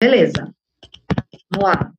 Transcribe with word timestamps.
Beleza. 0.00 0.54
Vamos 1.50 1.64
lá. 1.70 1.95